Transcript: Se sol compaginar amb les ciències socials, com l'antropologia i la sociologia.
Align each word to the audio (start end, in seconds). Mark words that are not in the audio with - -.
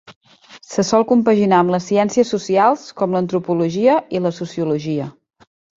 Se 0.69 0.85
sol 0.87 1.05
compaginar 1.11 1.59
amb 1.65 1.75
les 1.75 1.85
ciències 1.91 2.33
socials, 2.35 2.89
com 3.03 3.15
l'antropologia 3.19 4.03
i 4.19 4.27
la 4.27 4.37
sociologia. 4.43 5.11